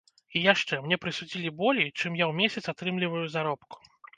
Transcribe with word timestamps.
І 0.37 0.39
яшчэ, 0.45 0.79
мне 0.85 0.97
прысудзілі 1.03 1.53
болей, 1.61 1.91
чым 1.99 2.17
я 2.23 2.27
ў 2.31 2.37
месяц 2.41 2.67
атрымліваю 2.77 3.25
заробку. 3.37 3.75